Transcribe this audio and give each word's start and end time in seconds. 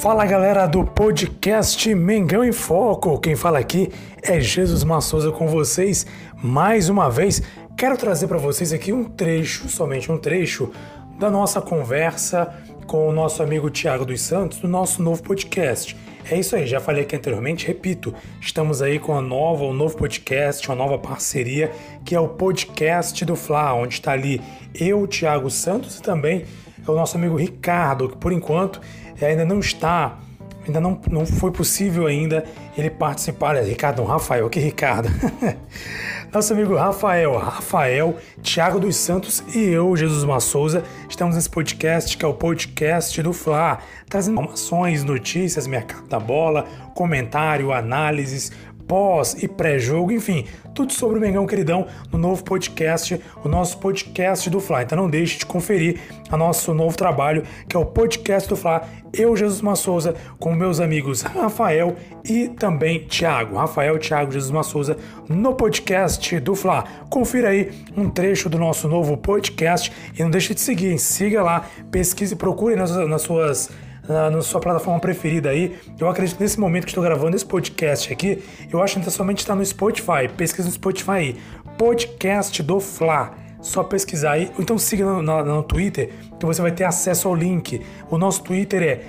Fala 0.00 0.24
galera 0.24 0.64
do 0.64 0.84
podcast 0.84 1.92
Mengão 1.92 2.44
em 2.44 2.52
Foco. 2.52 3.18
Quem 3.18 3.34
fala 3.34 3.58
aqui 3.58 3.90
é 4.22 4.40
Jesus 4.40 4.84
Massouza 4.84 5.32
com 5.32 5.48
vocês 5.48 6.06
mais 6.40 6.88
uma 6.88 7.10
vez. 7.10 7.42
Quero 7.76 7.96
trazer 7.96 8.28
para 8.28 8.38
vocês 8.38 8.72
aqui 8.72 8.92
um 8.92 9.02
trecho, 9.02 9.68
somente 9.68 10.10
um 10.12 10.16
trecho, 10.16 10.70
da 11.18 11.28
nossa 11.28 11.60
conversa 11.60 12.54
com 12.86 13.08
o 13.08 13.12
nosso 13.12 13.42
amigo 13.42 13.68
Tiago 13.70 14.06
dos 14.06 14.20
Santos 14.20 14.60
do 14.60 14.68
nosso 14.68 15.02
novo 15.02 15.20
podcast. 15.20 15.96
É 16.30 16.38
isso 16.38 16.54
aí, 16.54 16.64
já 16.64 16.78
falei 16.78 17.02
aqui 17.02 17.16
anteriormente, 17.16 17.66
repito, 17.66 18.14
estamos 18.40 18.80
aí 18.80 19.00
com 19.00 19.16
a 19.16 19.20
nova, 19.20 19.64
um 19.64 19.72
novo 19.72 19.96
podcast, 19.96 20.68
uma 20.68 20.76
nova 20.76 20.96
parceria, 20.96 21.72
que 22.04 22.14
é 22.14 22.20
o 22.20 22.28
podcast 22.28 23.24
do 23.24 23.34
Fla, 23.34 23.74
onde 23.74 23.94
está 23.94 24.12
ali 24.12 24.40
eu, 24.72 25.08
Tiago 25.08 25.50
Santos 25.50 25.98
e 25.98 26.02
também 26.02 26.44
o 26.86 26.92
nosso 26.92 27.16
amigo 27.16 27.36
Ricardo, 27.36 28.08
que 28.08 28.16
por 28.16 28.32
enquanto 28.32 28.80
ainda 29.20 29.44
não 29.44 29.58
está, 29.58 30.18
ainda 30.66 30.80
não, 30.80 31.00
não 31.10 31.26
foi 31.26 31.50
possível 31.50 32.06
ainda 32.06 32.44
ele 32.76 32.90
participar. 32.90 33.56
É, 33.56 33.62
Ricardo, 33.62 34.04
Rafael, 34.04 34.48
que 34.48 34.60
Ricardo. 34.60 35.08
Nosso 36.32 36.52
amigo 36.52 36.76
Rafael, 36.76 37.38
Rafael, 37.38 38.16
Thiago 38.42 38.78
dos 38.78 38.96
Santos 38.96 39.42
e 39.54 39.60
eu, 39.60 39.96
Jesus 39.96 40.24
Massouza, 40.24 40.84
estamos 41.08 41.34
nesse 41.34 41.48
podcast 41.48 42.16
que 42.16 42.24
é 42.24 42.28
o 42.28 42.34
podcast 42.34 43.22
do 43.22 43.32
Fla, 43.32 43.78
trazendo 44.10 44.38
informações, 44.38 45.02
notícias, 45.02 45.66
mercado 45.66 46.06
da 46.06 46.20
bola, 46.20 46.66
comentário, 46.94 47.72
análises, 47.72 48.52
pós 48.88 49.40
e 49.42 49.46
pré-jogo, 49.46 50.10
enfim, 50.10 50.46
tudo 50.74 50.92
sobre 50.94 51.18
o 51.18 51.20
Mengão 51.20 51.46
Queridão 51.46 51.86
no 52.10 52.18
novo 52.18 52.42
podcast, 52.42 53.20
o 53.44 53.48
nosso 53.48 53.78
podcast 53.78 54.48
do 54.48 54.58
Fla. 54.60 54.82
Então 54.82 54.96
não 54.96 55.10
deixe 55.10 55.38
de 55.38 55.46
conferir 55.46 56.00
o 56.32 56.36
nosso 56.36 56.72
novo 56.72 56.96
trabalho, 56.96 57.42
que 57.68 57.76
é 57.76 57.78
o 57.78 57.84
podcast 57.84 58.48
do 58.48 58.56
Fla. 58.56 58.88
Eu, 59.12 59.36
Jesus 59.36 59.60
Massouza, 59.60 60.14
com 60.38 60.54
meus 60.54 60.80
amigos 60.80 61.20
Rafael 61.22 61.96
e 62.24 62.48
também 62.48 63.06
Thiago. 63.06 63.56
Rafael, 63.56 63.98
Thiago, 63.98 64.32
Jesus 64.32 64.50
Massouza, 64.50 64.96
no 65.28 65.54
podcast 65.54 66.40
do 66.40 66.54
Fla. 66.54 66.84
Confira 67.10 67.50
aí 67.50 67.70
um 67.96 68.08
trecho 68.08 68.48
do 68.48 68.58
nosso 68.58 68.88
novo 68.88 69.16
podcast 69.18 69.92
e 70.18 70.22
não 70.22 70.30
deixe 70.30 70.54
de 70.54 70.60
seguir, 70.60 70.98
siga 70.98 71.42
lá, 71.42 71.66
pesquise, 71.90 72.34
procure 72.34 72.74
nas, 72.74 72.90
nas 72.96 73.22
suas 73.22 73.70
na, 74.08 74.30
na, 74.30 74.42
sua 74.42 74.60
plataforma 74.60 74.98
preferida 74.98 75.50
aí. 75.50 75.78
Eu 75.98 76.08
acredito 76.08 76.36
que 76.36 76.42
nesse 76.42 76.58
momento 76.58 76.84
que 76.84 76.90
estou 76.90 77.04
gravando 77.04 77.36
esse 77.36 77.44
podcast 77.44 78.12
aqui, 78.12 78.42
eu 78.72 78.82
acho 78.82 78.98
que 79.00 79.10
somente 79.10 79.38
está 79.38 79.54
no 79.54 79.64
Spotify. 79.64 80.28
Pesquisa 80.36 80.66
no 80.66 80.74
Spotify 80.74 81.10
aí. 81.10 81.36
Podcast 81.76 82.62
do 82.62 82.80
Fla. 82.80 83.34
Só 83.60 83.82
pesquisar 83.82 84.32
aí. 84.32 84.50
Então 84.58 84.78
siga 84.78 85.04
no, 85.04 85.22
no, 85.22 85.44
no 85.44 85.62
Twitter 85.62 86.10
que 86.38 86.46
você 86.46 86.62
vai 86.62 86.70
ter 86.70 86.84
acesso 86.84 87.28
ao 87.28 87.34
link. 87.34 87.84
O 88.08 88.16
nosso 88.16 88.42
Twitter 88.42 88.82
é 88.82 89.00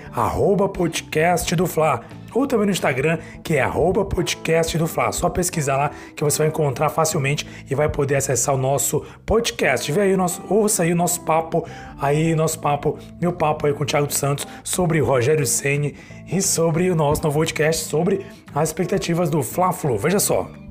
podcast 0.69 1.55
do 1.55 1.67
Fla 1.67 2.01
ou 2.33 2.47
também 2.47 2.65
no 2.65 2.71
Instagram, 2.71 3.17
que 3.43 3.55
é 3.55 3.61
podcast 4.05 4.77
do 4.77 4.87
Fla. 4.87 5.11
Só 5.11 5.29
pesquisar 5.29 5.77
lá 5.77 5.91
que 6.15 6.23
você 6.23 6.37
vai 6.39 6.47
encontrar 6.47 6.89
facilmente 6.89 7.47
e 7.69 7.75
vai 7.75 7.89
poder 7.89 8.15
acessar 8.15 8.55
o 8.55 8.57
nosso 8.57 9.05
podcast. 9.25 9.91
Vê 9.91 10.01
aí 10.01 10.13
o 10.13 10.17
nosso, 10.17 10.41
ouça 10.49 10.83
aí 10.83 10.93
o 10.93 10.95
nosso 10.95 11.21
papo, 11.21 11.65
aí 11.99 12.35
nosso 12.35 12.59
papo, 12.59 12.97
meu 13.19 13.33
papo 13.33 13.67
aí 13.67 13.73
com 13.73 13.83
o 13.83 13.85
Thiago 13.85 14.07
dos 14.07 14.17
Santos 14.17 14.47
sobre 14.63 15.01
o 15.01 15.05
Rogério 15.05 15.45
Ceni 15.45 15.95
e 16.27 16.41
sobre 16.41 16.89
o 16.89 16.95
nosso 16.95 17.23
novo 17.23 17.39
podcast 17.39 17.85
sobre 17.85 18.25
as 18.53 18.69
expectativas 18.69 19.29
do 19.29 19.41
Fla-Flu. 19.41 19.97
Veja 19.97 20.19
só. 20.19 20.68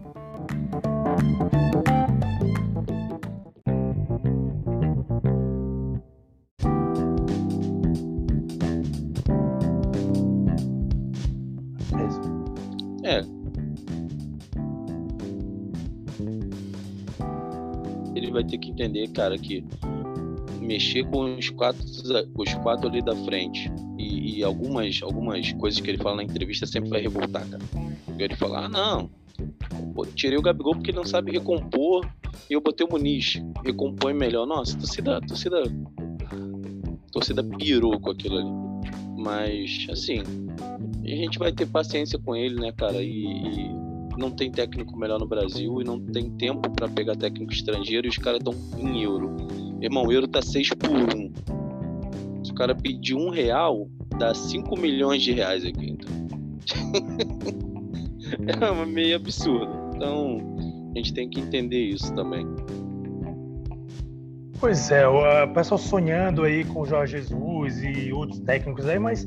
Vai 18.31 18.44
ter 18.44 18.59
que 18.59 18.71
entender, 18.71 19.09
cara, 19.09 19.37
que 19.39 19.65
mexer 20.61 21.05
com 21.05 21.37
os 21.37 21.49
quatro, 21.50 21.83
os 22.37 22.55
quatro 22.55 22.89
ali 22.89 23.03
da 23.03 23.16
frente 23.16 23.72
e, 23.99 24.39
e, 24.39 24.44
algumas, 24.44 25.00
algumas 25.03 25.50
coisas 25.53 25.81
que 25.81 25.91
ele 25.91 25.99
fala 25.99 26.16
na 26.16 26.25
entrevista 26.25 26.66
sempre 26.66 26.91
vai 26.91 27.00
revoltar, 27.00 27.49
cara. 27.49 27.62
Ele 28.19 28.37
fala, 28.37 28.66
ah, 28.66 28.69
não, 28.69 29.11
pô, 29.94 30.05
tirei 30.05 30.37
o 30.37 30.43
Gabigol 30.43 30.75
porque 30.75 30.91
ele 30.91 30.99
não 30.99 31.06
sabe 31.06 31.33
recompor 31.33 32.06
e 32.50 32.53
eu 32.53 32.61
botei 32.61 32.87
o 32.87 32.91
Muniz, 32.91 33.43
recompõe 33.65 34.12
melhor. 34.12 34.47
Nossa, 34.47 34.77
torcida, 34.77 35.21
torcida, 35.21 35.62
torcida 37.12 37.43
pirou 37.43 37.99
com 37.99 38.10
aquilo 38.10 38.39
ali. 38.39 38.69
Mas, 39.16 39.87
assim, 39.91 40.22
a 41.05 41.09
gente 41.09 41.39
vai 41.39 41.53
ter 41.53 41.66
paciência 41.66 42.19
com 42.19 42.37
ele, 42.37 42.60
né, 42.60 42.72
cara, 42.72 43.03
e, 43.03 43.25
e 43.27 43.88
não 44.18 44.30
tem 44.30 44.50
técnico 44.50 44.98
melhor 44.98 45.18
no 45.20 45.26
Brasil 45.26 45.80
e 45.80 45.84
não 45.84 46.00
tem 46.00 46.28
tempo 46.30 46.68
para 46.70 46.88
pegar 46.88 47.16
técnico 47.16 47.52
estrangeiro 47.52 48.06
e 48.06 48.10
os 48.10 48.18
caras 48.18 48.40
estão 48.40 48.54
em 48.76 49.02
euro. 49.02 49.36
Irmão, 49.80 50.04
o 50.04 50.12
euro 50.12 50.26
tá 50.26 50.42
6 50.42 50.70
por 50.70 50.90
1. 50.90 52.44
Se 52.44 52.50
o 52.50 52.54
cara 52.54 52.74
pedir 52.74 53.14
um 53.14 53.30
real, 53.30 53.88
dá 54.18 54.34
5 54.34 54.76
milhões 54.78 55.22
de 55.22 55.32
reais 55.32 55.64
aqui. 55.64 55.90
Então. 55.90 56.08
é 58.82 58.86
meio 58.86 59.16
absurdo. 59.16 59.72
Então, 59.94 60.38
a 60.94 60.98
gente 60.98 61.14
tem 61.14 61.30
que 61.30 61.40
entender 61.40 61.80
isso 61.80 62.12
também. 62.14 62.44
Pois 64.60 64.90
é, 64.90 65.06
o 65.06 65.52
pessoal 65.54 65.78
sonhando 65.78 66.42
aí 66.42 66.64
com 66.64 66.80
o 66.80 66.86
Jorge 66.86 67.18
Jesus 67.18 67.80
e 67.84 68.12
outros 68.12 68.40
técnicos 68.40 68.86
aí, 68.86 68.98
mas 68.98 69.24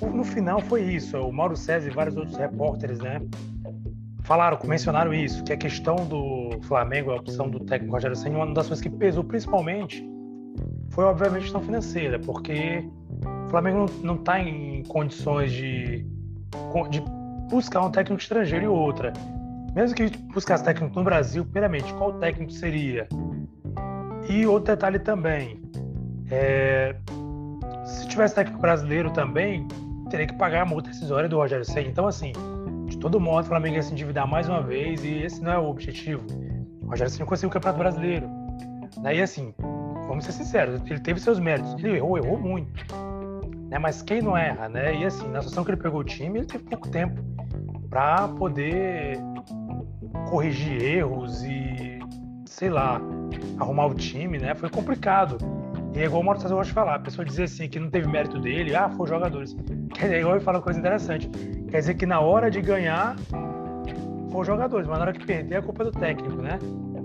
no 0.00 0.24
final 0.24 0.60
foi 0.60 0.82
isso. 0.82 1.16
O 1.18 1.32
Mauro 1.32 1.56
César 1.56 1.88
e 1.88 1.92
vários 1.92 2.16
outros 2.16 2.36
repórteres, 2.36 2.98
né? 2.98 3.20
Falaram, 4.26 4.58
mencionaram 4.64 5.14
isso, 5.14 5.42
que 5.44 5.52
a 5.52 5.56
questão 5.56 5.94
do 5.94 6.58
Flamengo, 6.62 7.12
a 7.12 7.16
opção 7.16 7.48
do 7.48 7.60
técnico 7.60 7.94
Rogério 7.94 8.16
Senna, 8.16 8.38
uma 8.38 8.52
das 8.52 8.66
coisas 8.66 8.82
que 8.82 8.90
pesou 8.90 9.22
principalmente 9.22 10.04
foi, 10.90 11.04
obviamente, 11.04 11.38
a 11.38 11.42
questão 11.42 11.60
financeira, 11.62 12.18
porque 12.18 12.84
o 13.46 13.50
Flamengo 13.50 13.86
não 14.02 14.16
está 14.16 14.40
em 14.40 14.82
condições 14.84 15.52
de, 15.52 16.04
de 16.90 17.00
buscar 17.48 17.82
um 17.82 17.90
técnico 17.90 18.20
estrangeiro 18.20 18.64
e 18.64 18.68
outra. 18.68 19.12
Mesmo 19.74 19.94
que 19.94 20.08
buscasse 20.32 20.64
técnico 20.64 20.96
no 20.96 21.04
Brasil, 21.04 21.44
primeiramente, 21.44 21.92
qual 21.94 22.14
técnico 22.14 22.50
seria? 22.50 23.06
E 24.28 24.44
outro 24.44 24.74
detalhe 24.74 24.98
também, 24.98 25.60
é, 26.30 26.96
se 27.84 28.08
tivesse 28.08 28.34
técnico 28.34 28.60
brasileiro 28.60 29.12
também, 29.12 29.68
teria 30.10 30.26
que 30.26 30.34
pagar 30.34 30.62
a 30.62 30.64
multa 30.64 30.90
decisória 30.90 31.28
do 31.28 31.36
Rogério 31.36 31.64
Senna. 31.64 31.88
Então, 31.88 32.08
assim, 32.08 32.32
de 32.96 33.00
todo 33.00 33.20
modo, 33.20 33.44
o 33.44 33.48
Flamengo 33.48 33.76
ia 33.76 33.82
se 33.82 33.92
endividar 33.92 34.26
mais 34.26 34.48
uma 34.48 34.62
vez 34.62 35.04
e 35.04 35.18
esse 35.18 35.42
não 35.42 35.52
é 35.52 35.58
o 35.58 35.68
objetivo. 35.68 36.24
O 36.80 36.86
Rogério 36.86 37.12
Ceni 37.12 37.28
conseguiu 37.28 37.50
o 37.50 37.52
Campeonato 37.52 37.78
Brasileiro. 37.78 38.26
Daí, 39.02 39.20
assim, 39.20 39.52
vamos 40.08 40.24
ser 40.24 40.32
sinceros, 40.32 40.80
ele 40.86 41.00
teve 41.00 41.20
seus 41.20 41.38
méritos. 41.38 41.74
Ele 41.74 41.96
errou, 41.96 42.16
errou 42.16 42.38
muito. 42.38 42.72
Né? 43.68 43.78
Mas 43.78 44.00
quem 44.00 44.22
não 44.22 44.34
erra, 44.34 44.70
né? 44.70 44.96
E 44.96 45.04
assim, 45.04 45.28
na 45.28 45.42
situação 45.42 45.62
que 45.62 45.72
ele 45.72 45.76
pegou 45.80 46.00
o 46.00 46.04
time, 46.04 46.38
ele 46.38 46.46
teve 46.46 46.64
pouco 46.64 46.88
tempo 46.88 47.22
para 47.90 48.28
poder 48.28 49.18
corrigir 50.30 50.80
erros 50.82 51.44
e, 51.44 51.98
sei 52.46 52.70
lá, 52.70 52.98
arrumar 53.58 53.86
o 53.86 53.94
time, 53.94 54.38
né? 54.38 54.54
Foi 54.54 54.70
complicado. 54.70 55.36
E 55.94 56.00
é 56.00 56.06
igual 56.06 56.22
o 56.22 56.24
Mauro 56.24 56.40
César 56.40 56.54
gosta 56.54 56.68
de 56.68 56.74
falar, 56.74 56.94
a 56.94 56.98
pessoa 57.00 57.26
dizer 57.26 57.44
assim 57.44 57.68
que 57.68 57.78
não 57.78 57.90
teve 57.90 58.08
mérito 58.08 58.38
dele, 58.38 58.74
ah, 58.74 58.88
foi 58.88 59.06
jogadores. 59.06 59.54
Quer 59.94 60.04
dizer, 60.04 60.20
igual 60.20 60.36
ele 60.36 60.44
fala 60.44 60.58
uma 60.58 60.64
coisa 60.64 60.78
interessante. 60.78 61.30
Quer 61.70 61.80
dizer 61.80 61.94
que 61.94 62.06
na 62.06 62.20
hora 62.20 62.50
de 62.50 62.60
ganhar, 62.60 63.16
foi 64.30 64.40
os 64.40 64.46
jogadores, 64.46 64.86
mas 64.86 64.98
na 64.98 65.04
hora 65.04 65.12
de 65.12 65.24
perder, 65.24 65.56
a 65.56 65.62
culpa 65.62 65.82
é 65.82 65.86
do 65.86 65.92
técnico, 65.92 66.36
né? 66.40 66.58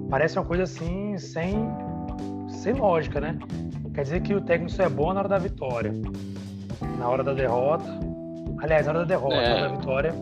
Parece 0.09 0.37
uma 0.37 0.45
coisa 0.45 0.63
assim, 0.63 1.17
sem, 1.17 1.55
sem 2.49 2.73
lógica, 2.73 3.19
né? 3.19 3.37
Quer 3.93 4.03
dizer 4.03 4.21
que 4.21 4.33
o 4.33 4.41
técnico 4.41 4.71
só 4.71 4.83
é 4.83 4.89
bom 4.89 5.13
na 5.13 5.19
hora 5.21 5.29
da 5.29 5.37
vitória. 5.37 5.93
Na 6.97 7.09
hora 7.09 7.23
da 7.23 7.33
derrota. 7.33 7.85
Aliás, 8.59 8.85
na 8.85 8.91
hora 8.91 8.99
da 8.99 9.05
derrota, 9.05 9.35
é. 9.35 9.49
na 9.49 9.55
hora 9.55 9.69
da 9.69 9.75
vitória. 9.75 10.13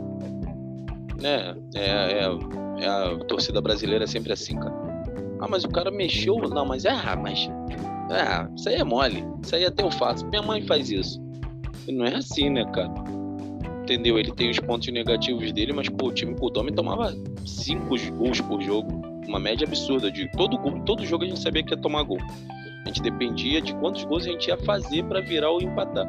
É, 1.23 1.55
é, 1.75 2.23
é, 2.23 2.83
é 2.83 2.87
a 2.87 3.17
torcida 3.27 3.61
brasileira 3.61 4.05
é 4.05 4.07
sempre 4.07 4.31
assim, 4.31 4.55
cara. 4.55 4.73
Ah, 5.39 5.47
mas 5.49 5.63
o 5.63 5.69
cara 5.69 5.91
mexeu. 5.91 6.37
Não, 6.37 6.65
mas 6.65 6.85
é, 6.85 6.91
ah, 6.91 7.15
mas 7.15 7.49
ah, 8.09 8.47
isso 8.55 8.69
aí 8.69 8.75
é 8.75 8.83
mole. 8.83 9.25
Isso 9.43 9.55
aí 9.55 9.65
até 9.65 9.83
eu 9.83 9.91
faço. 9.91 10.25
Minha 10.27 10.41
mãe 10.41 10.65
faz 10.65 10.89
isso. 10.89 11.21
E 11.87 11.91
não 11.91 12.05
é 12.05 12.15
assim, 12.15 12.49
né, 12.49 12.65
cara? 12.73 12.91
Entendeu? 13.89 14.19
Ele 14.19 14.31
tem 14.31 14.51
os 14.51 14.59
pontos 14.59 14.87
negativos 14.89 15.51
dele, 15.51 15.73
mas 15.73 15.89
pô, 15.89 16.09
o 16.09 16.13
time 16.13 16.35
o 16.39 16.51
tomava 16.51 17.11
5 17.43 17.87
gols 18.15 18.39
por 18.39 18.61
jogo. 18.61 19.01
Uma 19.27 19.39
média 19.39 19.65
absurda 19.65 20.11
de 20.11 20.31
todo 20.33 20.59
todo 20.81 21.03
jogo 21.03 21.23
a 21.23 21.27
gente 21.27 21.39
sabia 21.39 21.63
que 21.63 21.73
ia 21.73 21.81
tomar 21.81 22.03
gol. 22.03 22.19
A 22.85 22.87
gente 22.87 23.01
dependia 23.01 23.59
de 23.59 23.73
quantos 23.73 24.03
gols 24.03 24.27
a 24.27 24.29
gente 24.29 24.47
ia 24.47 24.57
fazer 24.57 25.03
para 25.05 25.21
virar 25.21 25.49
ou 25.49 25.59
empatar. 25.59 26.07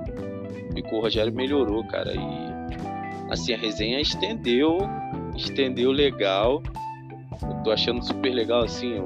E 0.77 0.82
o 0.94 1.00
Rogério 1.00 1.32
melhorou, 1.32 1.82
cara. 1.85 2.12
E 2.15 3.32
assim, 3.32 3.55
a 3.55 3.56
resenha 3.56 3.99
estendeu, 3.99 4.77
estendeu 5.35 5.91
legal. 5.91 6.62
Eu 7.43 7.62
tô 7.62 7.71
achando 7.71 8.05
super 8.05 8.35
legal 8.35 8.65
assim, 8.65 8.97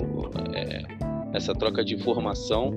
é, 0.52 0.82
essa 1.32 1.54
troca 1.54 1.84
de 1.84 1.94
informação. 1.94 2.72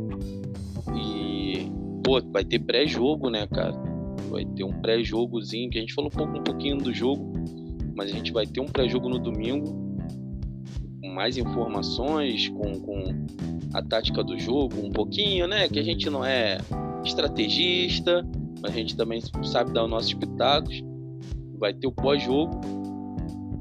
E, 0.96 1.72
pô, 2.04 2.22
vai 2.32 2.46
ter 2.46 2.60
pré-jogo, 2.60 3.32
né, 3.32 3.48
cara? 3.48 3.87
Vai 4.30 4.46
ter 4.46 4.64
um 4.64 4.74
pré-jogozinho, 4.82 5.70
que 5.70 5.78
a 5.78 5.82
gente 5.82 5.94
falou 5.94 6.12
um, 6.14 6.18
pouco, 6.18 6.38
um 6.38 6.44
pouquinho 6.44 6.78
do 6.78 6.94
jogo, 6.94 7.34
mas 7.96 8.12
a 8.12 8.14
gente 8.14 8.32
vai 8.32 8.46
ter 8.46 8.60
um 8.60 8.66
pré-jogo 8.66 9.10
no 9.10 9.20
domingo, 9.20 9.66
com 11.02 11.10
mais 11.14 11.38
informações, 11.38 12.50
com, 12.50 12.80
com 12.80 13.04
a 13.74 13.82
tática 13.82 14.24
do 14.24 14.38
jogo, 14.38 14.86
um 14.86 14.92
pouquinho, 14.92 15.48
né? 15.48 15.68
Que 15.68 15.80
a 15.80 15.84
gente 15.84 16.10
não 16.10 16.24
é 16.24 16.58
estrategista, 17.04 18.28
mas 18.62 18.72
a 18.72 18.76
gente 18.76 18.96
também 18.96 19.22
sabe 19.44 19.74
dar 19.74 19.86
os 19.86 19.90
nossos 19.90 20.14
pitacos. 20.14 20.84
Vai 21.58 21.74
ter 21.74 21.88
o 21.88 21.92
pós-jogo, 21.92 22.62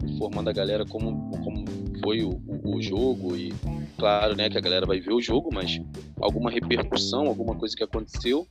informando 0.06 0.50
a 0.50 0.52
galera 0.52 0.84
como, 0.84 1.30
como 1.42 1.64
foi 2.02 2.22
o, 2.22 2.40
o, 2.46 2.76
o, 2.76 2.82
jogo 2.82 3.36
e 3.36 3.52
claro, 3.98 4.36
né, 4.36 4.48
que 4.48 4.58
a 4.58 4.60
galera 4.60 4.86
vai 4.86 5.00
ver 5.00 5.12
o 5.12 5.20
jogo, 5.20 5.50
mas 5.52 5.80
alguma 6.20 6.50
repercussão, 6.50 7.26
alguma 7.26 7.54
coisa 7.54 7.74
que 7.76 7.82
aconteceu. 7.82 8.46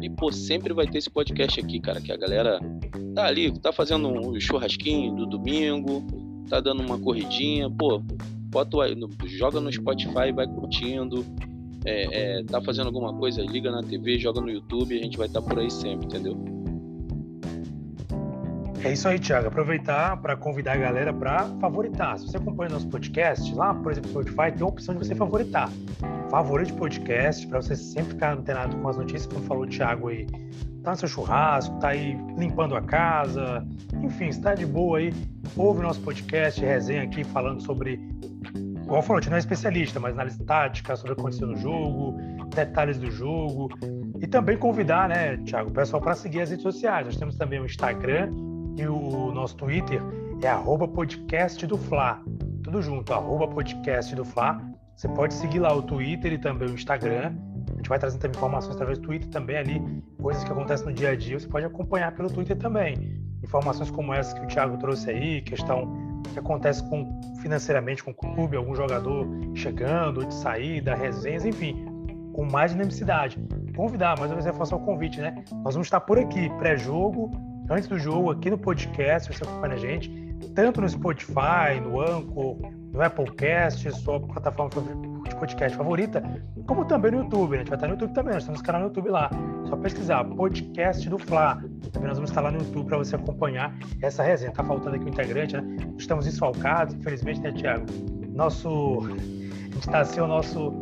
E 0.00 0.08
pô, 0.08 0.30
sempre 0.30 0.72
vai 0.72 0.86
ter 0.86 0.98
esse 0.98 1.10
podcast 1.10 1.60
aqui, 1.60 1.80
cara, 1.80 2.00
que 2.00 2.12
a 2.12 2.16
galera 2.16 2.60
tá 3.14 3.26
ali, 3.26 3.52
tá 3.58 3.72
fazendo 3.72 4.08
um 4.08 4.38
churrasquinho 4.38 5.14
do 5.14 5.26
domingo, 5.26 6.04
tá 6.48 6.60
dando 6.60 6.82
uma 6.82 6.98
corridinha, 6.98 7.70
pô, 7.70 8.00
bota, 8.50 8.76
joga 9.26 9.60
no 9.60 9.72
Spotify, 9.72 10.32
vai 10.34 10.46
curtindo, 10.46 11.24
é, 11.84 12.38
é, 12.38 12.44
tá 12.44 12.60
fazendo 12.60 12.86
alguma 12.86 13.14
coisa, 13.14 13.42
liga 13.42 13.70
na 13.70 13.82
TV, 13.82 14.18
joga 14.18 14.40
no 14.40 14.50
YouTube, 14.50 14.98
a 14.98 15.02
gente 15.02 15.16
vai 15.16 15.26
estar 15.26 15.40
tá 15.40 15.48
por 15.48 15.58
aí 15.58 15.70
sempre, 15.70 16.06
entendeu? 16.06 16.57
É 18.84 18.92
isso 18.92 19.08
aí, 19.08 19.18
Thiago. 19.18 19.48
Aproveitar 19.48 20.16
para 20.18 20.36
convidar 20.36 20.74
a 20.74 20.76
galera 20.76 21.12
para 21.12 21.46
favoritar. 21.60 22.18
Se 22.18 22.26
você 22.26 22.36
acompanha 22.36 22.70
nosso 22.70 22.88
podcast, 22.88 23.52
lá, 23.54 23.74
por 23.74 23.90
exemplo, 23.90 24.12
no 24.12 24.22
Spotify, 24.22 24.56
tem 24.56 24.62
a 24.62 24.66
opção 24.66 24.94
de 24.94 25.06
você 25.06 25.14
favoritar. 25.14 25.68
Favorite 26.30 26.72
podcast, 26.74 27.46
para 27.48 27.60
você 27.60 27.74
sempre 27.74 28.10
ficar 28.10 28.34
antenado 28.34 28.76
com 28.76 28.88
as 28.88 28.96
notícias, 28.96 29.26
como 29.26 29.44
falou 29.46 29.64
o 29.64 29.66
Thiago 29.66 30.08
aí. 30.08 30.26
Tá 30.84 30.92
no 30.92 30.96
seu 30.96 31.08
churrasco, 31.08 31.76
tá 31.80 31.88
aí 31.88 32.16
limpando 32.36 32.76
a 32.76 32.80
casa, 32.80 33.66
enfim, 34.00 34.28
está 34.28 34.54
de 34.54 34.64
boa 34.64 34.98
aí, 34.98 35.12
ouve 35.56 35.80
o 35.80 35.82
nosso 35.82 36.00
podcast, 36.00 36.60
resenha 36.60 37.02
aqui 37.02 37.24
falando 37.24 37.60
sobre 37.62 38.00
igual 38.88 39.02
falou, 39.02 39.18
a 39.18 39.20
gente 39.20 39.30
não 39.30 39.36
é 39.36 39.40
especialista, 39.40 40.00
mas 40.00 40.14
análise 40.14 40.42
tática, 40.44 40.96
sobre 40.96 41.12
o 41.12 41.14
que 41.14 41.20
aconteceu 41.20 41.46
no 41.46 41.56
jogo, 41.56 42.16
detalhes 42.54 42.98
do 42.98 43.10
jogo. 43.10 43.68
E 44.18 44.26
também 44.26 44.56
convidar, 44.56 45.08
né, 45.08 45.36
Thiago, 45.38 45.68
o 45.68 45.72
pessoal 45.72 46.00
para 46.00 46.14
seguir 46.14 46.40
as 46.40 46.50
redes 46.50 46.62
sociais. 46.62 47.04
Nós 47.06 47.16
temos 47.16 47.36
também 47.36 47.60
o 47.60 47.66
Instagram 47.66 48.30
e 48.78 48.86
o 48.86 49.32
nosso 49.32 49.56
Twitter 49.56 50.00
é 50.40 50.46
arroba 50.46 50.86
podcast 50.86 51.66
do 51.66 51.76
Fla. 51.76 52.22
Tudo 52.62 52.80
junto, 52.80 53.12
arroba 53.12 53.48
podcast 53.48 54.14
do 54.14 54.24
Fla. 54.24 54.62
Você 54.94 55.08
pode 55.08 55.34
seguir 55.34 55.58
lá 55.58 55.74
o 55.74 55.82
Twitter 55.82 56.32
e 56.32 56.38
também 56.38 56.68
o 56.68 56.74
Instagram. 56.74 57.34
A 57.72 57.76
gente 57.76 57.88
vai 57.88 57.98
trazendo 57.98 58.20
também 58.20 58.36
informações 58.36 58.74
através 58.76 58.98
do 58.98 59.06
Twitter 59.06 59.28
também 59.30 59.56
ali, 59.56 60.02
coisas 60.22 60.44
que 60.44 60.52
acontecem 60.52 60.86
no 60.86 60.92
dia 60.92 61.10
a 61.10 61.16
dia. 61.16 61.38
Você 61.38 61.48
pode 61.48 61.66
acompanhar 61.66 62.14
pelo 62.14 62.30
Twitter 62.30 62.56
também. 62.56 63.20
Informações 63.42 63.90
como 63.90 64.14
essas 64.14 64.32
que 64.32 64.44
o 64.44 64.46
Thiago 64.46 64.76
trouxe 64.78 65.10
aí, 65.10 65.42
questão 65.42 66.22
que 66.32 66.38
acontece 66.38 66.88
com 66.88 67.20
financeiramente 67.40 68.04
com 68.04 68.12
o 68.12 68.14
clube, 68.14 68.56
algum 68.56 68.74
jogador 68.74 69.26
chegando, 69.54 70.24
de 70.24 70.34
saída, 70.34 70.94
resenhas, 70.94 71.44
enfim, 71.44 71.84
com 72.32 72.44
mais 72.44 72.70
dinamicidade. 72.70 73.38
Convidar, 73.74 74.16
mais 74.18 74.30
uma 74.30 74.34
vez 74.34 74.46
reforçar 74.46 74.76
o 74.76 74.80
convite, 74.80 75.20
né? 75.20 75.44
Nós 75.64 75.74
vamos 75.74 75.86
estar 75.86 76.00
por 76.00 76.18
aqui, 76.18 76.48
pré-jogo, 76.58 77.30
antes 77.70 77.88
do 77.88 77.98
jogo, 77.98 78.30
aqui 78.30 78.50
no 78.50 78.58
podcast, 78.58 79.32
você 79.32 79.44
acompanha 79.44 79.74
a 79.74 79.78
gente, 79.78 80.10
tanto 80.54 80.80
no 80.80 80.88
Spotify, 80.88 81.80
no 81.82 82.00
Anchor, 82.00 82.56
no 82.92 83.02
Applecast, 83.02 83.90
sua 83.92 84.20
plataforma 84.20 84.70
de 85.28 85.36
podcast 85.36 85.76
favorita, 85.76 86.22
como 86.66 86.84
também 86.84 87.12
no 87.12 87.18
YouTube. 87.18 87.50
Né? 87.50 87.56
A 87.56 87.58
gente 87.60 87.68
vai 87.68 87.76
estar 87.76 87.86
no 87.86 87.94
YouTube 87.94 88.14
também, 88.14 88.34
nós 88.34 88.44
temos 88.44 88.62
canal 88.62 88.80
no 88.82 88.86
YouTube 88.88 89.10
lá. 89.10 89.30
Só 89.68 89.76
pesquisar 89.76 90.24
podcast 90.24 91.08
do 91.08 91.18
Fla. 91.18 91.62
Também 91.92 92.08
nós 92.08 92.16
vamos 92.16 92.30
estar 92.30 92.40
lá 92.40 92.50
no 92.50 92.58
YouTube 92.58 92.86
para 92.86 92.98
você 92.98 93.16
acompanhar 93.16 93.76
essa 94.02 94.22
resenha. 94.22 94.50
Tá 94.50 94.64
faltando 94.64 94.96
aqui 94.96 95.04
o 95.04 95.08
integrante, 95.08 95.56
né? 95.56 95.62
Estamos 95.98 96.24
desfalcados, 96.24 96.94
infelizmente, 96.94 97.40
né, 97.40 97.52
Thiago? 97.52 97.84
Nosso. 98.34 99.00
A 99.00 99.10
gente 99.10 99.78
está 99.80 100.00
assim, 100.00 100.20
o 100.20 100.26
nosso. 100.26 100.72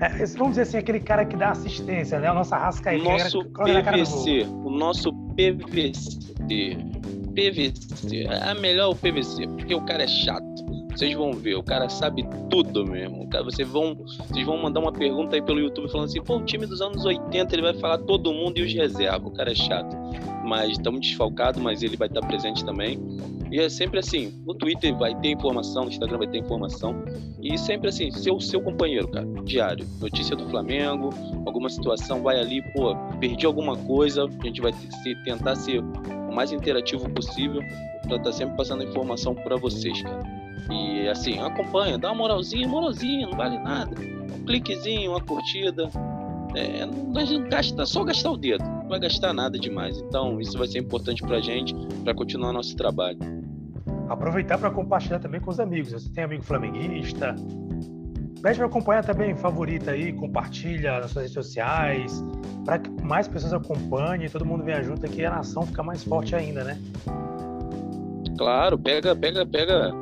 É, 0.00 0.24
vamos 0.26 0.50
dizer 0.50 0.62
assim, 0.62 0.78
aquele 0.78 1.00
cara 1.00 1.24
que 1.24 1.36
dá 1.36 1.50
assistência, 1.50 2.20
né? 2.20 2.30
O 2.30 2.34
nosso 2.34 2.54
Arrascaeta. 2.54 3.02
Nosso 3.02 3.44
PVC. 3.46 4.46
O 4.64 4.70
nosso 4.70 5.12
PVC. 5.40 6.18
PVC. 7.34 8.26
É 8.26 8.54
melhor 8.54 8.90
o 8.90 8.94
PVC, 8.94 9.46
porque 9.46 9.74
o 9.74 9.80
cara 9.82 10.02
é 10.02 10.08
chato. 10.08 10.44
Vocês 10.90 11.14
vão 11.14 11.32
ver, 11.32 11.54
o 11.54 11.62
cara 11.62 11.88
sabe 11.88 12.26
tudo 12.50 12.84
mesmo. 12.84 13.26
Cara, 13.30 13.44
vocês, 13.44 13.66
vão, 13.66 13.94
vocês 13.94 14.44
vão 14.44 14.58
mandar 14.58 14.80
uma 14.80 14.92
pergunta 14.92 15.36
aí 15.36 15.40
pelo 15.40 15.58
YouTube 15.58 15.90
falando 15.90 16.08
assim: 16.08 16.20
pô, 16.20 16.36
o 16.36 16.44
time 16.44 16.66
dos 16.66 16.82
anos 16.82 17.06
80 17.06 17.54
ele 17.54 17.62
vai 17.62 17.74
falar 17.74 17.98
todo 17.98 18.34
mundo 18.34 18.58
e 18.58 18.62
os 18.62 18.74
reserva. 18.74 19.26
O 19.26 19.30
cara 19.30 19.52
é 19.52 19.54
chato. 19.54 19.96
Mas 20.44 20.72
estamos 20.72 21.00
desfalcados, 21.00 21.62
mas 21.62 21.82
ele 21.82 21.96
vai 21.96 22.08
estar 22.08 22.20
presente 22.20 22.62
também. 22.64 22.98
E 23.50 23.58
é 23.58 23.68
sempre 23.68 23.98
assim: 23.98 24.32
no 24.46 24.54
Twitter 24.54 24.96
vai 24.96 25.14
ter 25.16 25.30
informação, 25.30 25.84
no 25.84 25.90
Instagram 25.90 26.18
vai 26.18 26.28
ter 26.28 26.38
informação. 26.38 27.04
E 27.42 27.58
sempre 27.58 27.88
assim: 27.88 28.10
seu, 28.10 28.38
seu 28.40 28.60
companheiro, 28.60 29.08
cara, 29.08 29.26
diário. 29.44 29.86
Notícia 30.00 30.36
do 30.36 30.48
Flamengo, 30.48 31.10
alguma 31.46 31.68
situação, 31.68 32.22
vai 32.22 32.38
ali, 32.38 32.62
pô, 32.72 32.94
perdi 33.18 33.46
alguma 33.46 33.76
coisa. 33.76 34.24
A 34.24 34.46
gente 34.46 34.60
vai 34.60 34.72
tentar 35.24 35.56
ser 35.56 35.80
o 35.80 36.32
mais 36.32 36.52
interativo 36.52 37.08
possível 37.10 37.60
para 38.02 38.16
estar 38.16 38.30
tá 38.30 38.32
sempre 38.32 38.56
passando 38.56 38.84
informação 38.84 39.34
para 39.34 39.56
vocês, 39.56 40.00
cara. 40.02 40.22
E 40.70 41.08
assim, 41.08 41.40
acompanha, 41.40 41.98
dá 41.98 42.08
uma 42.08 42.18
moralzinha, 42.18 42.68
moralzinha, 42.68 43.26
não 43.26 43.36
vale 43.36 43.58
nada. 43.58 43.96
Um 44.00 44.44
cliquezinho, 44.44 45.10
uma 45.10 45.20
curtida. 45.20 45.90
É, 46.54 46.86
não, 46.86 47.48
gasta, 47.48 47.86
só 47.86 48.04
gastar 48.04 48.30
o 48.30 48.36
dedo, 48.36 48.64
vai 48.90 49.00
gastar 49.00 49.32
nada 49.32 49.58
demais. 49.58 49.98
Então, 49.98 50.40
isso 50.40 50.58
vai 50.58 50.66
ser 50.66 50.78
importante 50.78 51.22
pra 51.22 51.40
gente, 51.40 51.74
para 52.04 52.12
continuar 52.14 52.52
nosso 52.52 52.76
trabalho. 52.76 53.18
Aproveitar 54.08 54.58
para 54.58 54.70
compartilhar 54.70 55.20
também 55.20 55.40
com 55.40 55.50
os 55.50 55.60
amigos. 55.60 55.92
Você 55.92 56.12
tem 56.12 56.24
amigo 56.24 56.42
flamenguista? 56.42 57.34
Pede 58.42 58.58
para 58.58 58.66
acompanhar 58.66 59.04
também, 59.04 59.36
favorita 59.36 59.92
aí, 59.92 60.12
compartilha 60.12 61.00
nas 61.00 61.10
suas 61.10 61.24
redes 61.24 61.34
sociais, 61.34 62.24
para 62.64 62.78
que 62.78 62.90
mais 63.02 63.28
pessoas 63.28 63.52
acompanhem, 63.52 64.28
todo 64.28 64.44
mundo 64.46 64.64
venha 64.64 64.82
junto 64.82 65.04
aqui 65.04 65.20
e 65.20 65.26
a 65.26 65.30
nação 65.30 65.66
fica 65.66 65.82
mais 65.82 66.02
forte 66.02 66.34
ainda, 66.34 66.64
né? 66.64 66.80
Claro, 68.38 68.78
pega, 68.78 69.14
pega, 69.14 69.44
pega 69.44 69.94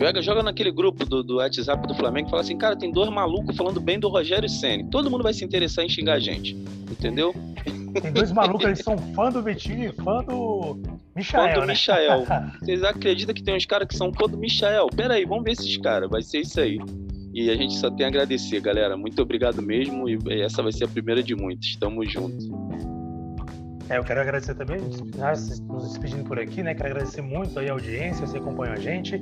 Pega, 0.00 0.22
joga 0.22 0.42
naquele 0.42 0.72
grupo 0.72 1.04
do, 1.04 1.22
do 1.22 1.36
WhatsApp 1.36 1.86
do 1.86 1.94
Flamengo 1.94 2.28
e 2.28 2.30
fala 2.30 2.40
assim, 2.40 2.56
cara, 2.56 2.74
tem 2.74 2.90
dois 2.90 3.10
malucos 3.10 3.54
falando 3.54 3.78
bem 3.82 4.00
do 4.00 4.08
Rogério 4.08 4.48
Ceni. 4.48 4.84
Todo 4.84 5.10
mundo 5.10 5.22
vai 5.22 5.34
se 5.34 5.44
interessar 5.44 5.84
em 5.84 5.90
xingar 5.90 6.14
a 6.14 6.18
gente. 6.18 6.54
Entendeu? 6.90 7.34
Tem 8.00 8.12
dois 8.12 8.32
malucos, 8.32 8.66
eles 8.66 8.78
são 8.80 8.96
fã 8.98 9.30
do 9.30 9.42
Vitinho 9.42 9.90
e 9.90 9.92
fã 9.92 10.22
do 10.22 10.78
Michael. 11.14 11.54
Fã 11.54 11.60
do 11.60 11.66
né? 11.66 11.72
Michael. 11.72 12.24
Vocês 12.60 12.82
acreditam 12.84 13.34
que 13.34 13.42
tem 13.42 13.56
uns 13.56 13.66
caras 13.66 13.88
que 13.88 13.96
são 13.96 14.12
fã 14.12 14.26
do 14.26 14.36
Michael? 14.36 14.86
Pera 14.94 15.14
aí, 15.14 15.24
vamos 15.24 15.44
ver 15.44 15.52
esses 15.52 15.76
caras. 15.78 16.08
Vai 16.08 16.22
ser 16.22 16.40
isso 16.40 16.60
aí. 16.60 16.78
E 17.32 17.48
a 17.50 17.54
gente 17.54 17.74
só 17.74 17.90
tem 17.90 18.06
a 18.06 18.08
agradecer, 18.08 18.60
galera. 18.60 18.96
Muito 18.96 19.20
obrigado 19.22 19.62
mesmo. 19.62 20.08
E 20.08 20.18
essa 20.42 20.62
vai 20.62 20.72
ser 20.72 20.84
a 20.84 20.88
primeira 20.88 21.22
de 21.22 21.34
muitas. 21.34 21.76
Tamo 21.76 22.04
junto. 22.08 22.36
É, 23.88 23.98
eu 23.98 24.04
quero 24.04 24.20
agradecer 24.20 24.54
também, 24.54 24.78
nos 24.80 25.88
despedindo 25.88 26.22
por 26.22 26.38
aqui, 26.38 26.62
né? 26.62 26.74
Quero 26.74 26.90
agradecer 26.90 27.22
muito 27.22 27.58
aí 27.58 27.68
a 27.68 27.72
audiência, 27.72 28.24
você 28.24 28.38
acompanhou 28.38 28.74
a 28.74 28.78
gente. 28.78 29.20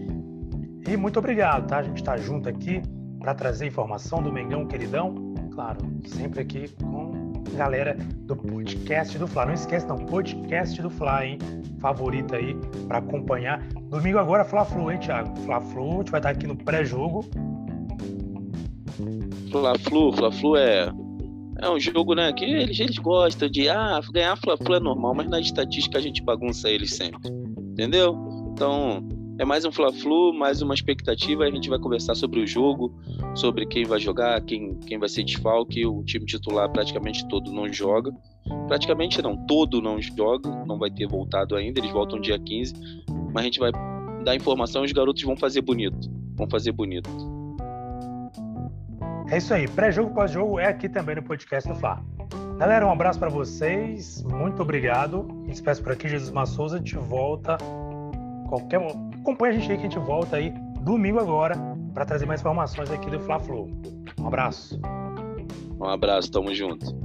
E 0.86 0.94
muito 0.94 1.18
obrigado, 1.18 1.66
tá? 1.66 1.78
A 1.78 1.82
gente 1.82 1.96
está 1.96 2.18
junto 2.18 2.50
aqui 2.50 2.82
para 3.18 3.34
trazer 3.34 3.66
informação 3.66 4.22
do 4.22 4.30
Mengão 4.30 4.66
Queridão. 4.66 5.34
Claro, 5.54 5.78
sempre 6.04 6.40
aqui 6.40 6.68
com 6.82 7.27
galera 7.56 7.96
do 8.26 8.36
podcast 8.36 9.18
do 9.18 9.26
Fla. 9.26 9.46
Não 9.46 9.54
esquece, 9.54 9.86
não, 9.86 9.96
podcast 9.96 10.80
do 10.80 10.90
Fla, 10.90 11.26
hein? 11.26 11.38
Favorita 11.80 12.36
aí 12.36 12.54
para 12.86 12.98
acompanhar. 12.98 13.60
Domingo 13.90 14.18
agora, 14.18 14.44
Fla-Flu, 14.44 14.90
hein, 14.90 14.98
Thiago? 14.98 15.36
Fla-Flu, 15.40 15.94
a 15.94 15.96
gente 15.98 16.10
vai 16.10 16.20
estar 16.20 16.30
aqui 16.30 16.46
no 16.46 16.56
pré-jogo. 16.56 17.24
Fla-Flu, 19.50 20.12
Fla-Flu 20.12 20.56
é 20.56 20.92
é 21.60 21.68
um 21.68 21.80
jogo, 21.80 22.14
né, 22.14 22.32
que 22.32 22.44
eles, 22.44 22.78
eles 22.78 22.98
gostam 22.98 23.48
de, 23.48 23.68
ah, 23.68 24.00
ganhar 24.12 24.36
Fla-Flu 24.36 24.76
é 24.76 24.80
normal, 24.80 25.14
mas 25.14 25.28
na 25.28 25.40
estatística 25.40 25.98
a 25.98 26.00
gente 26.00 26.22
bagunça 26.22 26.70
eles 26.70 26.94
sempre, 26.94 27.28
entendeu? 27.72 28.16
Então, 28.52 29.08
é 29.38 29.44
mais 29.44 29.64
um 29.64 29.70
Fla-Flu, 29.70 30.34
mais 30.34 30.60
uma 30.60 30.74
expectativa. 30.74 31.44
A 31.44 31.50
gente 31.50 31.70
vai 31.70 31.78
conversar 31.78 32.16
sobre 32.16 32.40
o 32.40 32.46
jogo, 32.46 32.92
sobre 33.36 33.64
quem 33.66 33.84
vai 33.84 34.00
jogar, 34.00 34.40
quem, 34.42 34.74
quem 34.80 34.98
vai 34.98 35.08
ser 35.08 35.22
desfalque. 35.22 35.86
O 35.86 36.02
time 36.02 36.26
titular 36.26 36.68
praticamente 36.70 37.26
todo 37.28 37.52
não 37.52 37.72
joga. 37.72 38.12
Praticamente 38.66 39.22
não, 39.22 39.36
todo 39.46 39.80
não 39.80 40.02
joga, 40.02 40.50
não 40.66 40.76
vai 40.76 40.90
ter 40.90 41.06
voltado 41.06 41.54
ainda. 41.54 41.78
Eles 41.78 41.92
voltam 41.92 42.20
dia 42.20 42.36
15. 42.36 42.74
Mas 43.32 43.42
a 43.42 43.44
gente 43.44 43.60
vai 43.60 43.70
dar 44.24 44.34
informação 44.34 44.82
e 44.82 44.86
os 44.86 44.92
garotos 44.92 45.22
vão 45.22 45.36
fazer 45.36 45.60
bonito. 45.60 46.10
Vão 46.36 46.50
fazer 46.50 46.72
bonito. 46.72 47.08
É 49.30 49.38
isso 49.38 49.54
aí. 49.54 49.68
Pré-jogo, 49.68 50.12
pós-jogo 50.12 50.58
é 50.58 50.66
aqui 50.66 50.88
também 50.88 51.14
no 51.14 51.22
podcast 51.22 51.68
do 51.68 51.76
Fla. 51.76 52.02
Galera, 52.58 52.84
um 52.84 52.90
abraço 52.90 53.20
para 53.20 53.28
vocês. 53.28 54.20
Muito 54.24 54.62
obrigado. 54.62 55.28
Despeço 55.46 55.80
por 55.80 55.92
aqui, 55.92 56.08
Jesus 56.08 56.32
Massouza. 56.32 56.74
A 56.74 56.78
gente 56.78 56.96
volta 56.96 57.56
qualquer 58.48 58.80
acompanha 59.28 59.52
a 59.52 59.58
gente 59.58 59.70
aí 59.70 59.76
que 59.76 59.86
a 59.86 59.90
gente 59.90 59.98
volta 59.98 60.36
aí 60.36 60.50
domingo 60.80 61.18
agora 61.18 61.54
para 61.92 62.06
trazer 62.06 62.24
mais 62.24 62.40
informações 62.40 62.90
aqui 62.90 63.10
do 63.10 63.20
Fla 63.20 63.38
Flow. 63.38 63.68
Um 64.18 64.26
abraço. 64.26 64.80
Um 65.78 65.84
abraço, 65.84 66.30
tamo 66.30 66.54
junto. 66.54 66.96